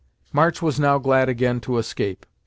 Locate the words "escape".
1.77-2.25